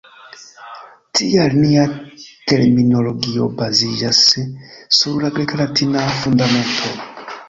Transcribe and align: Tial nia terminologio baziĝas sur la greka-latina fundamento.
Tial 1.17 1.57
nia 1.57 1.83
terminologio 2.53 3.49
baziĝas 3.59 4.21
sur 5.01 5.21
la 5.27 5.31
greka-latina 5.37 6.07
fundamento. 6.23 6.95